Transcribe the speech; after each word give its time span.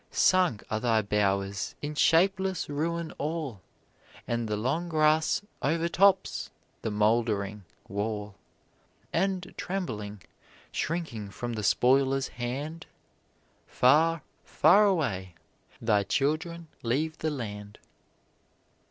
Sunk 0.09 0.63
are 0.71 0.79
thy 0.79 1.03
bowers 1.03 1.75
in 1.79 1.93
shapeless 1.93 2.67
ruin 2.67 3.11
all, 3.19 3.61
And 4.27 4.47
the 4.47 4.57
long 4.57 4.89
grass 4.89 5.43
overtops 5.61 6.49
the 6.81 6.89
moldering 6.89 7.65
wall; 7.87 8.33
And, 9.13 9.53
trembling, 9.57 10.23
shrinking 10.71 11.29
from 11.29 11.53
the 11.53 11.61
spoiler's 11.61 12.29
hand, 12.29 12.87
Far, 13.67 14.23
far 14.43 14.85
away, 14.85 15.35
thy 15.79 16.01
children 16.01 16.67
leave 16.81 17.19
the 17.19 17.29
land." 17.29 17.77